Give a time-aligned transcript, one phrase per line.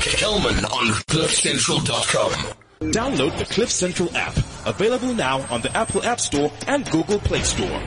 [0.00, 2.54] Kellman on CliffCentral.com.
[2.92, 4.36] Download the Cliff Central app.
[4.66, 7.80] Available now on the Apple App Store and Google Play Store.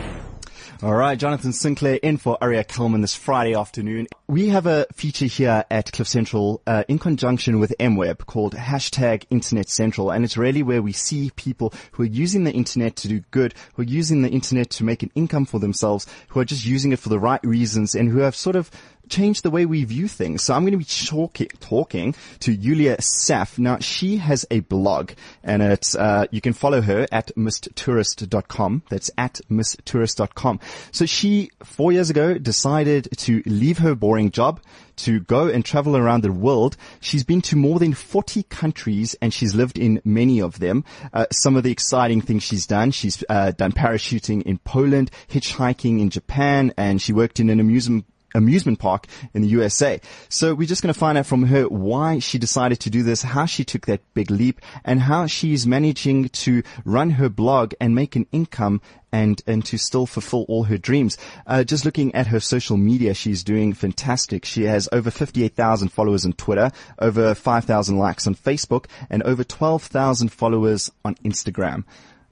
[0.81, 4.07] All right, Jonathan Sinclair in for Aria Kellman this Friday afternoon.
[4.29, 9.23] We have a feature here at Cliff Central uh, in conjunction with MWeb called hashtag
[9.31, 13.07] Internet Central, and it's really where we see people who are using the internet to
[13.07, 16.45] do good, who are using the internet to make an income for themselves, who are
[16.45, 18.69] just using it for the right reasons, and who have sort of
[19.09, 20.43] changed the way we view things.
[20.43, 23.57] So I'm going to be talking, talking to Yulia Saf.
[23.57, 25.11] Now she has a blog
[25.43, 28.83] and it's, uh, you can follow her at misstourist.com.
[28.89, 30.59] That's at misstourist.com.
[30.91, 34.61] So she, four years ago, decided to leave her boring job
[34.97, 36.75] to go and travel around the world.
[36.99, 40.83] She's been to more than 40 countries and she's lived in many of them.
[41.13, 45.99] Uh, some of the exciting things she's done, she's uh, done parachuting in Poland, hitchhiking
[45.99, 49.99] in Japan, and she worked in an amusement amusement park in the USA.
[50.29, 53.21] So we're just going to find out from her why she decided to do this,
[53.21, 57.95] how she took that big leap, and how she's managing to run her blog and
[57.95, 58.81] make an income
[59.11, 61.17] and and to still fulfill all her dreams.
[61.47, 64.45] Uh, just looking at her social media, she's doing fantastic.
[64.45, 70.29] She has over 58,000 followers on Twitter, over 5,000 likes on Facebook, and over 12,000
[70.29, 71.83] followers on Instagram.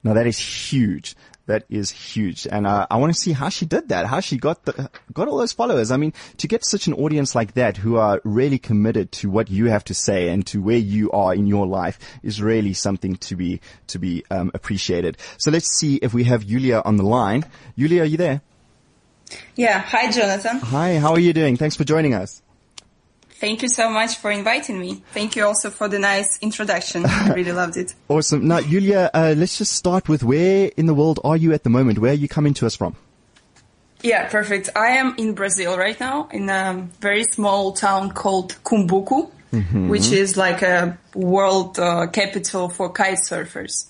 [0.02, 1.14] Now that is huge.
[1.46, 2.46] That is huge.
[2.46, 5.28] And uh, I want to see how she did that, how she got the, got
[5.28, 5.90] all those followers.
[5.90, 9.50] I mean, to get such an audience like that who are really committed to what
[9.50, 13.16] you have to say and to where you are in your life is really something
[13.16, 15.16] to be, to be um, appreciated.
[15.38, 17.46] So let's see if we have Yulia on the line.
[17.76, 18.42] Yulia, are you there?
[19.56, 19.80] Yeah.
[19.80, 20.58] Hi, Jonathan.
[20.58, 21.56] Hi, how are you doing?
[21.56, 22.42] Thanks for joining us.
[23.40, 25.02] Thank you so much for inviting me.
[25.12, 27.06] Thank you also for the nice introduction.
[27.06, 27.94] I really loved it.
[28.08, 28.48] Awesome.
[28.48, 31.70] Now, Yulia, uh, let's just start with where in the world are you at the
[31.70, 32.00] moment?
[32.00, 32.96] Where are you coming to us from?
[34.02, 34.70] Yeah, perfect.
[34.74, 39.88] I am in Brazil right now in a very small town called Cumbuco, mm-hmm.
[39.88, 43.86] which is like a world uh, capital for kite surfers.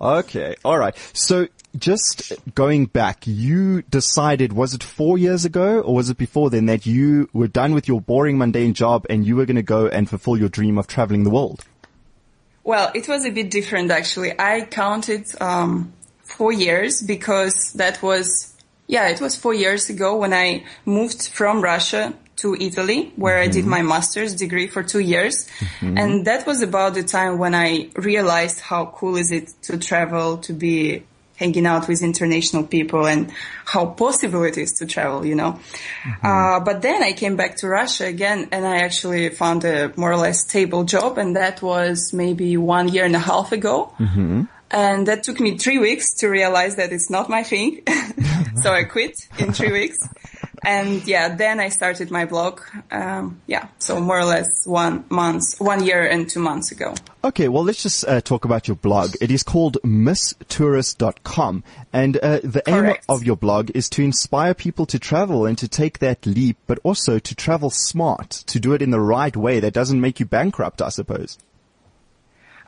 [0.00, 0.56] Okay.
[0.64, 0.96] All right.
[1.12, 1.46] So
[1.76, 6.66] just going back, you decided, was it four years ago or was it before then
[6.66, 9.86] that you were done with your boring, mundane job and you were going to go
[9.86, 11.64] and fulfill your dream of traveling the world?
[12.64, 14.38] Well, it was a bit different actually.
[14.38, 15.92] I counted, um,
[16.22, 18.54] four years because that was,
[18.86, 23.50] yeah, it was four years ago when I moved from Russia to Italy, where mm-hmm.
[23.50, 23.70] I did mm-hmm.
[23.70, 25.48] my master's degree for two years.
[25.80, 25.98] Mm-hmm.
[25.98, 30.38] And that was about the time when I realized how cool is it to travel,
[30.38, 31.04] to be
[31.38, 33.32] hanging out with international people and
[33.64, 35.52] how possible it is to travel, you know.
[35.52, 36.26] Mm-hmm.
[36.26, 40.10] Uh, but then I came back to Russia again and I actually found a more
[40.10, 43.92] or less stable job and that was maybe one year and a half ago.
[43.98, 44.42] Mm-hmm.
[44.70, 47.82] And that took me three weeks to realize that it's not my thing.
[48.62, 49.98] so I quit in three weeks.
[50.64, 52.60] And yeah, then I started my blog.
[52.90, 56.94] Um, yeah, so more or less one month, one year and two months ago.
[57.24, 59.14] Okay, well, let's just uh, talk about your blog.
[59.20, 61.64] It is called misstourist.com.
[61.92, 63.04] And uh, the Correct.
[63.08, 66.56] aim of your blog is to inspire people to travel and to take that leap,
[66.66, 70.20] but also to travel smart, to do it in the right way that doesn't make
[70.20, 71.38] you bankrupt, I suppose.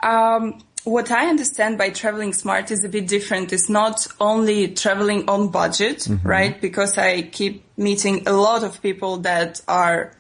[0.03, 3.53] Um, what I understand by traveling smart is a bit different.
[3.53, 6.27] It's not only traveling on budget, mm-hmm.
[6.27, 6.61] right?
[6.61, 10.12] Because I keep meeting a lot of people that are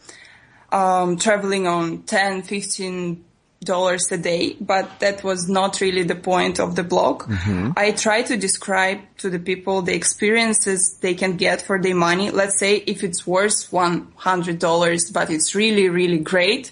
[0.70, 3.24] um, traveling on 10, 15
[3.62, 7.24] dollars a day, but that was not really the point of the blog.
[7.24, 7.72] Mm-hmm.
[7.76, 12.30] I try to describe to the people the experiences they can get for their money.
[12.30, 16.70] Let's say if it's worth $100, but it's really, really great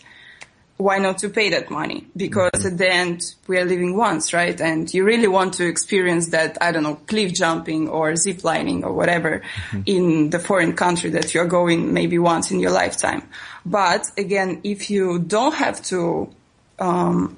[0.79, 2.07] why not to pay that money?
[2.17, 2.69] Because mm-hmm.
[2.69, 4.59] at the end, we are living once, right?
[4.61, 8.85] And you really want to experience that, I don't know, cliff jumping or zip lining
[8.85, 9.83] or whatever mm-hmm.
[9.87, 13.29] in the foreign country that you're going maybe once in your lifetime.
[13.67, 16.33] But again, if you don't have to,
[16.79, 17.37] um,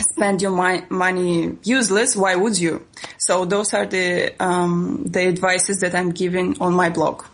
[0.00, 2.84] spend your mi- money useless, why would you?
[3.18, 7.24] So those are the, um, the advices that I'm giving on my blog.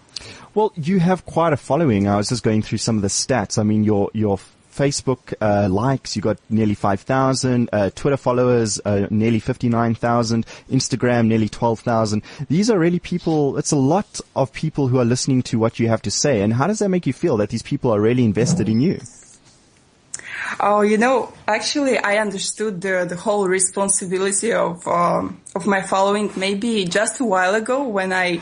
[0.54, 2.06] Well, you have quite a following.
[2.08, 3.58] I was just going through some of the stats.
[3.58, 4.38] I mean, your, your
[4.74, 11.48] Facebook uh, likes, you got nearly 5,000, uh, Twitter followers, uh, nearly 59,000, Instagram, nearly
[11.48, 12.22] 12,000.
[12.48, 15.88] These are really people, it's a lot of people who are listening to what you
[15.88, 16.41] have to say.
[16.41, 19.00] And how does that make you feel that these people are really invested in you?
[20.60, 26.30] Oh, you know, actually, I understood the the whole responsibility of um, of my following
[26.36, 28.41] maybe just a while ago when I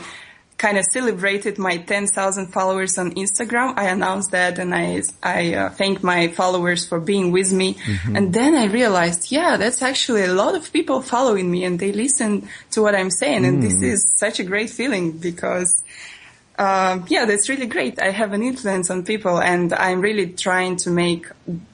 [0.63, 3.73] kind of celebrated my 10,000 followers on Instagram.
[3.75, 7.73] I announced that and I, I uh, thanked my followers for being with me.
[7.73, 8.15] Mm-hmm.
[8.15, 11.91] And then I realized, yeah, that's actually a lot of people following me and they
[11.91, 13.41] listen to what I'm saying.
[13.41, 13.47] Mm.
[13.49, 13.91] And this mm.
[13.91, 15.83] is such a great feeling because
[16.59, 17.99] um, yeah, that's really great.
[17.99, 21.25] I have an influence on people and I'm really trying to make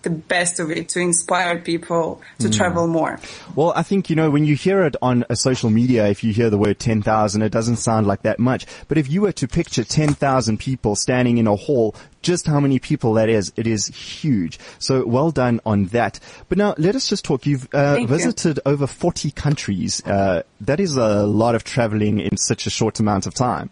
[0.04, 2.56] the best of it to inspire people to mm.
[2.56, 3.20] travel more.
[3.56, 6.32] Well, I think, you know, when you hear it on a social media, if you
[6.32, 8.66] hear the word 10,000, it doesn't sound like that much.
[8.88, 12.80] But if you were to picture 10,000 people standing in a hall, just how many
[12.80, 14.60] people that is, it is huge.
[14.80, 16.22] So well done on that.
[16.48, 17.46] But now let us just talk.
[17.46, 18.62] You've uh, visited you.
[18.66, 20.06] over 40 countries.
[20.06, 23.72] Uh, that is a lot of traveling in such a short amount of time.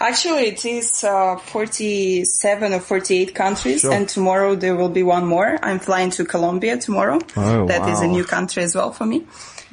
[0.00, 3.92] Actually, it is uh, 47 or 48 countries, sure.
[3.92, 5.58] and tomorrow there will be one more.
[5.62, 7.18] I'm flying to Colombia tomorrow.
[7.36, 7.92] Oh, That wow.
[7.92, 9.26] is a new country as well for me.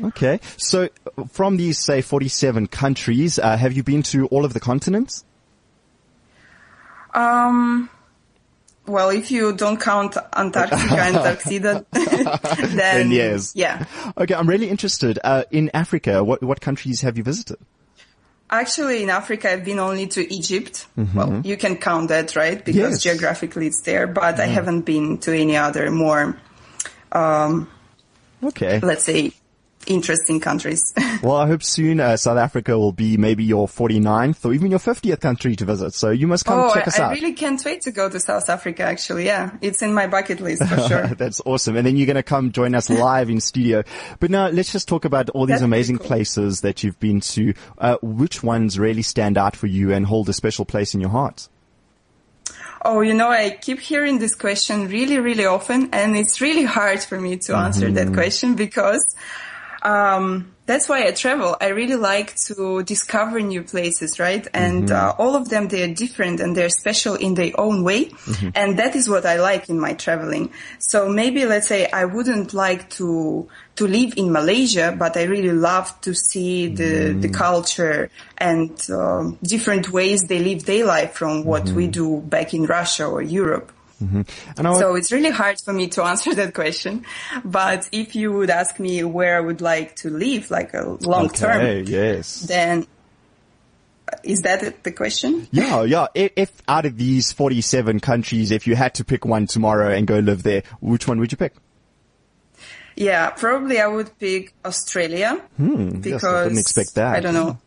[0.04, 0.40] Okay.
[0.58, 0.90] So
[1.32, 5.24] from these, say, 47 countries, uh, have you been to all of the continents?
[7.14, 7.90] Um,
[8.88, 13.54] well, if you don't count Antarctica and Antarctica, then, then, yes.
[13.56, 13.86] Yeah.
[14.18, 15.20] Okay, I'm really interested.
[15.24, 17.58] Uh, in Africa, what, what countries have you visited?
[18.54, 20.86] Actually, in Africa, I've been only to Egypt.
[20.98, 21.18] Mm-hmm.
[21.18, 22.64] Well, you can count that, right?
[22.64, 23.04] Because yes.
[23.04, 26.38] geographically it's there, but I haven't been to any other more,
[27.14, 27.70] um,
[28.44, 28.82] okay.
[28.82, 29.32] let's say
[29.88, 30.94] interesting countries.
[31.24, 34.80] well, I hope soon uh, South Africa will be maybe your 49th or even your
[34.80, 35.94] 50th country to visit.
[35.94, 37.12] So you must come oh, check us I, out.
[37.12, 38.84] I really can't wait to go to South Africa.
[38.84, 41.08] Actually, yeah, it's in my bucket list for sure.
[41.08, 41.76] That's awesome.
[41.76, 43.84] And then you're going to come join us live in studio.
[44.20, 46.08] But now let's just talk about all these That's amazing cool.
[46.08, 47.54] places that you've been to.
[47.78, 51.10] Uh, which ones really stand out for you and hold a special place in your
[51.10, 51.48] heart?
[52.84, 57.02] Oh, you know, I keep hearing this question really, really often, and it's really hard
[57.02, 57.96] for me to answer mm-hmm.
[57.96, 59.06] that question because
[59.82, 61.58] um, that's why I travel.
[61.60, 64.48] I really like to discover new places, right?
[64.54, 65.22] And mm-hmm.
[65.22, 68.06] uh, all of them, they are different and they're special in their own way.
[68.06, 68.50] Mm-hmm.
[68.56, 70.52] And that is what I like in my traveling.
[70.80, 75.52] So maybe let's say I wouldn't like to to live in Malaysia, but I really
[75.52, 77.22] love to see the mm.
[77.22, 81.76] the culture and uh, different ways they live their life from what mm-hmm.
[81.76, 83.72] we do back in Russia or Europe.
[84.02, 84.74] Mm-hmm.
[84.80, 87.06] so it's really hard for me to answer that question.
[87.46, 91.30] But if you would ask me where I would like to live, like a long
[91.30, 92.88] term, yes, then
[94.24, 95.48] is that the question?
[95.52, 96.08] Yeah, yeah.
[96.14, 100.06] If, if, out of these 47 countries, if you had to pick one tomorrow and
[100.06, 101.54] go live there, which one would you pick?
[102.96, 105.42] Yeah, probably I would pick Australia.
[105.58, 107.16] Hmm, because yes, I didn't expect that.
[107.16, 107.58] I don't know.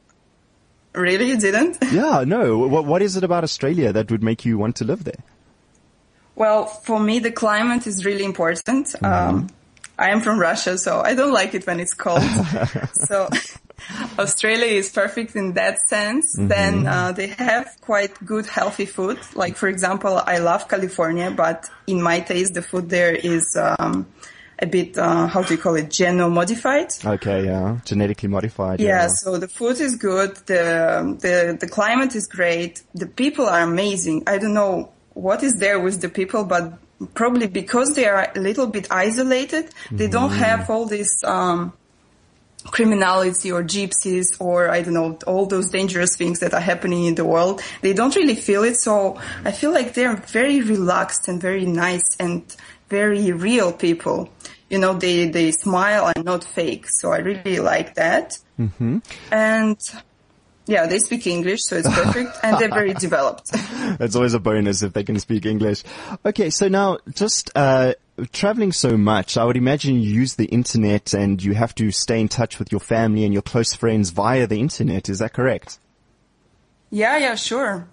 [0.94, 1.28] Really?
[1.28, 1.78] You didn't?
[1.90, 2.58] yeah, no.
[2.58, 5.24] What, what is it about Australia that would make you want to live there?
[6.36, 8.88] Well, for me, the climate is really important.
[8.88, 9.04] Mm-hmm.
[9.04, 9.48] Um,
[9.98, 12.22] I am from Russia, so I don't like it when it's cold.
[12.92, 13.28] so
[14.18, 16.36] Australia is perfect in that sense.
[16.36, 16.48] Mm-hmm.
[16.48, 19.18] Then uh, they have quite good healthy food.
[19.34, 24.06] Like for example, I love California, but in my taste, the food there is um,
[24.58, 25.90] a bit uh, how do you call it?
[25.90, 26.92] Geno modified.
[27.04, 28.80] Okay, yeah, genetically modified.
[28.80, 30.36] Yeah, yeah, so the food is good.
[30.46, 32.82] The the the climate is great.
[32.94, 34.24] The people are amazing.
[34.26, 36.74] I don't know what is there with the people, but
[37.14, 40.38] probably because they are a little bit isolated, they don't mm-hmm.
[40.38, 41.72] have all this um,
[42.66, 47.14] criminality or gypsies or I don't know all those dangerous things that are happening in
[47.14, 47.62] the world.
[47.82, 52.16] They don't really feel it, so I feel like they're very relaxed and very nice
[52.18, 52.42] and
[52.88, 54.30] very real people.
[54.70, 56.86] You know, they they smile and not fake.
[56.88, 58.38] So I really like that.
[58.58, 58.98] Mm-hmm.
[59.30, 59.78] And
[60.66, 63.52] yeah, they speak English, so it's perfect, and they're very developed.
[63.98, 65.84] That's always a bonus if they can speak English.
[66.24, 67.94] Okay, so now just uh,
[68.32, 72.20] traveling so much, I would imagine you use the internet and you have to stay
[72.20, 75.08] in touch with your family and your close friends via the internet.
[75.08, 75.78] Is that correct?
[76.90, 77.86] Yeah, yeah, sure.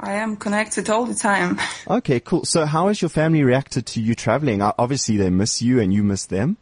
[0.00, 1.58] I am connected all the time.
[1.88, 2.44] Okay, cool.
[2.44, 4.60] So how has your family reacted to you traveling?
[4.60, 6.58] Obviously they miss you and you miss them.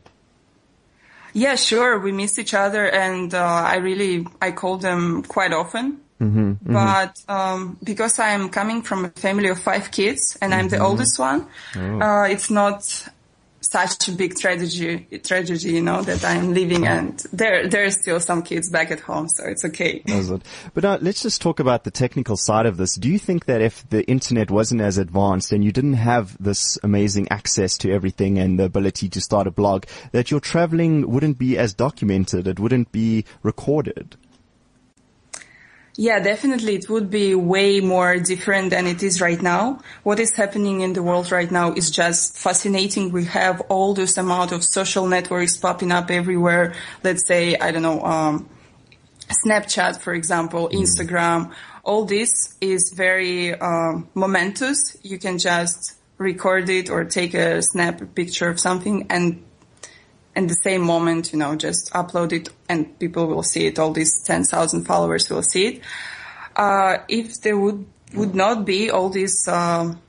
[1.37, 1.99] Yeah, sure.
[1.99, 6.01] We miss each other and, uh, I really, I call them quite often.
[6.19, 6.73] Mm-hmm, mm-hmm.
[6.73, 10.87] But um, because I'm coming from a family of five kids and I'm the mm-hmm.
[10.87, 12.01] oldest one, oh.
[12.01, 13.07] uh, it's not
[13.71, 18.21] such a big tragedy, tragedy, you know, that I'm leaving and there, there are still
[18.21, 20.03] some kids back at home, so it's okay.
[20.75, 22.95] But uh, let's just talk about the technical side of this.
[22.95, 26.79] Do you think that if the internet wasn't as advanced and you didn't have this
[26.83, 31.39] amazing access to everything and the ability to start a blog, that your traveling wouldn't
[31.39, 32.47] be as documented?
[32.47, 34.17] It wouldn't be recorded?
[35.99, 36.77] Yeah, definitely.
[36.77, 39.81] It would be way more different than it is right now.
[40.03, 43.13] What is happening in the world right now is just fascinating.
[43.13, 46.75] We have all this amount of social networks popping up everywhere.
[47.03, 48.47] Let's say, I don't know, um,
[49.47, 50.83] Snapchat, for example, mm.
[50.83, 51.53] Instagram.
[51.83, 54.99] All this is very um, momentous.
[55.03, 59.46] You can just record it or take a snap picture of something and
[60.37, 63.79] in the same moment, you know, just upload it and people will see it.
[63.79, 65.83] All these 10,000 followers will see it.
[66.57, 70.01] uh, if there would would not be all these um,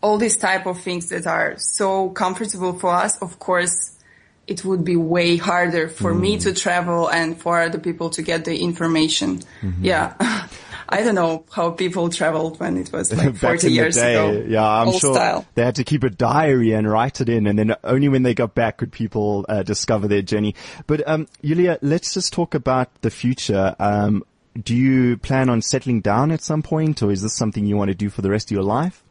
[0.00, 3.98] all these type of things that are so comfortable for us, of course,
[4.46, 6.20] it would be way harder for mm.
[6.20, 9.38] me to travel and for other people to get the information.
[9.60, 9.84] Mm-hmm.
[9.84, 10.14] Yeah.
[10.92, 14.44] I don't know how people traveled when it was like 40 years ago.
[14.46, 15.46] Yeah, I'm Old sure style.
[15.54, 18.34] they had to keep a diary and write it in and then only when they
[18.34, 20.56] got back could people uh, discover their journey.
[20.88, 23.76] But, um, Yulia, let's just talk about the future.
[23.78, 24.24] Um,
[24.60, 27.90] do you plan on settling down at some point or is this something you want
[27.90, 29.04] to do for the rest of your life?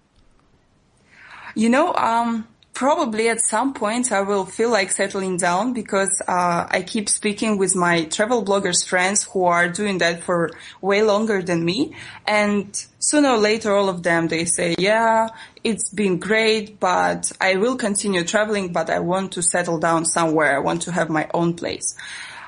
[1.55, 2.45] You know, um,
[2.79, 7.57] probably at some point I will feel like settling down because uh, I keep speaking
[7.57, 11.93] with my travel bloggers friends who are doing that for way longer than me.
[12.25, 15.27] And sooner or later, all of them, they say, yeah,
[15.62, 20.55] it's been great, but I will continue traveling, but I want to settle down somewhere.
[20.55, 21.98] I want to have my own place.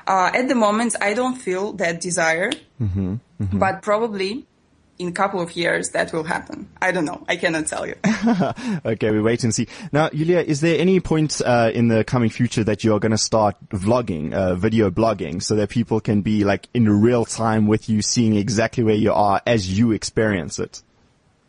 [0.06, 3.58] Uh, at the moment, I don't feel that desire, mm-hmm, mm-hmm.
[3.58, 4.46] but probably
[4.98, 6.68] in a couple of years that will happen.
[6.80, 7.24] I don't know.
[7.28, 7.94] I cannot tell you.
[8.84, 9.66] okay, we wait and see.
[9.90, 13.18] Now, Yulia, is there any point uh, in the coming future that you're going to
[13.18, 17.88] start vlogging, uh, video blogging, so that people can be like in real time with
[17.88, 20.82] you, seeing exactly where you are as you experience it?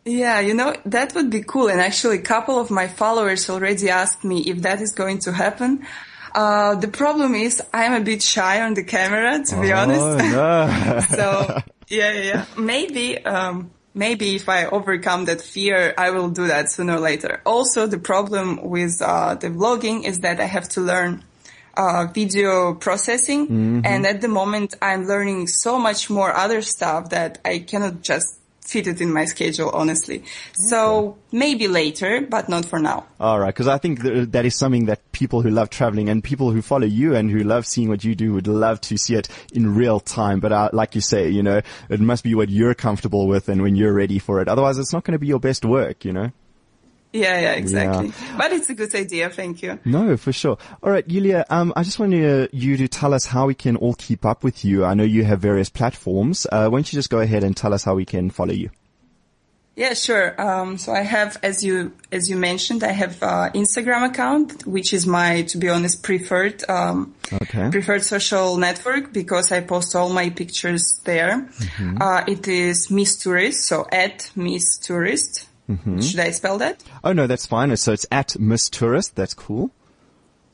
[0.04, 1.68] Yeah, you know, that would be cool.
[1.68, 5.32] And actually, a couple of my followers already asked me if that is going to
[5.32, 5.86] happen.
[6.34, 10.18] Uh, the problem is I'm a bit shy on the camera, to be oh, honest.
[10.32, 11.00] No.
[11.16, 11.62] so
[11.94, 16.96] yeah, yeah, maybe, um, maybe if I overcome that fear, I will do that sooner
[16.96, 17.40] or later.
[17.44, 21.24] Also, the problem with uh, the vlogging is that I have to learn
[21.76, 23.80] uh, video processing, mm-hmm.
[23.84, 28.38] and at the moment, I'm learning so much more other stuff that I cannot just
[28.64, 30.18] fit it in my schedule, honestly.
[30.20, 30.28] Okay.
[30.54, 33.06] So maybe later, but not for now.
[33.20, 33.54] All right.
[33.54, 36.62] Cause I think th- that is something that people who love traveling and people who
[36.62, 39.74] follow you and who love seeing what you do would love to see it in
[39.74, 40.40] real time.
[40.40, 43.62] But uh, like you say, you know, it must be what you're comfortable with and
[43.62, 44.48] when you're ready for it.
[44.48, 46.32] Otherwise it's not going to be your best work, you know?
[47.14, 48.08] Yeah, yeah, exactly.
[48.08, 48.36] Yeah.
[48.36, 49.30] But it's a good idea.
[49.30, 49.78] Thank you.
[49.84, 50.58] No, for sure.
[50.82, 53.94] All right, Yulia, um, I just wanted you to tell us how we can all
[53.94, 54.84] keep up with you.
[54.84, 56.44] I know you have various platforms.
[56.50, 58.70] Uh, why don't you just go ahead and tell us how we can follow you?
[59.76, 60.40] Yeah, sure.
[60.40, 64.92] Um, so I have, as you as you mentioned, I have uh, Instagram account, which
[64.92, 67.70] is my, to be honest, preferred um, okay.
[67.70, 71.42] preferred social network because I post all my pictures there.
[71.42, 71.98] Mm-hmm.
[72.00, 75.48] Uh, it is Miss Tourist, so at Miss Tourist.
[75.68, 76.00] Mm-hmm.
[76.00, 76.82] Should I spell that?
[77.02, 77.74] Oh no, that's fine.
[77.76, 79.16] So it's at Miss Tourist.
[79.16, 79.70] That's cool.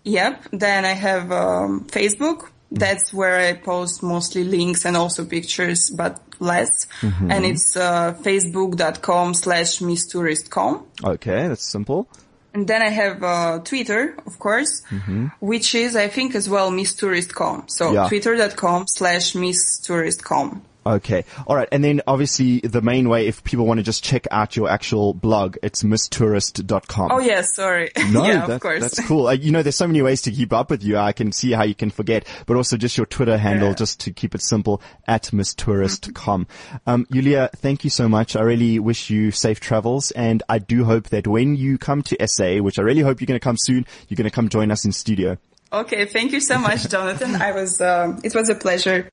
[0.04, 0.48] Yep.
[0.52, 2.50] Then I have um, Facebook.
[2.70, 6.86] That's where I post mostly links and also pictures, but less.
[7.00, 7.30] Mm-hmm.
[7.30, 10.86] And it's uh, facebook.com slash misstourist.com.
[11.04, 12.08] Okay, that's simple.
[12.52, 15.26] And then I have uh, Twitter, of course, mm-hmm.
[15.40, 17.68] which is, I think, as well, misstourist.com.
[17.68, 18.08] So yeah.
[18.08, 20.62] twitter.com slash misstourist.com.
[20.84, 21.24] Okay.
[21.46, 21.68] All right.
[21.70, 25.12] And then obviously the main way, if people want to just check out your actual
[25.12, 27.10] blog, it's misstourist.com.
[27.12, 27.42] Oh, yeah.
[27.42, 27.90] Sorry.
[28.10, 28.80] No, yeah, that, of course.
[28.80, 29.28] That's cool.
[29.28, 30.96] Uh, you know, there's so many ways to keep up with you.
[30.96, 33.74] I can see how you can forget, but also just your Twitter handle, yeah.
[33.74, 36.46] just to keep it simple at misstourist.com.
[36.46, 36.76] Mm-hmm.
[36.86, 38.36] Um, Yulia, thank you so much.
[38.36, 40.10] I really wish you safe travels.
[40.12, 43.26] And I do hope that when you come to SA, which I really hope you're
[43.26, 45.36] going to come soon, you're going to come join us in studio.
[45.72, 46.06] Okay.
[46.06, 47.36] Thank you so much, Jonathan.
[47.36, 49.08] I was, uh, it was a pleasure.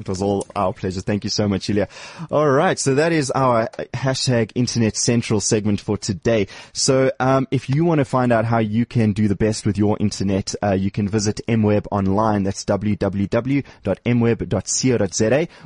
[0.00, 1.00] It was all our pleasure.
[1.00, 1.88] Thank you so much, Yulia.
[2.30, 2.78] All right.
[2.78, 6.48] So that is our hashtag Internet Central segment for today.
[6.72, 9.78] So, um, if you want to find out how you can do the best with
[9.78, 12.42] your internet, uh, you can visit MWeb online.
[12.42, 13.60] That's www.mweb.co.za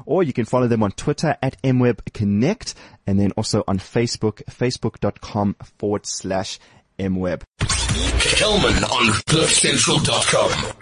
[0.06, 2.74] or you can follow them on Twitter at MWebConnect
[3.06, 6.58] and then also on Facebook, facebook.com forward slash
[6.98, 7.42] MWeb.
[7.58, 10.74] Kellman on CliffCentral.com.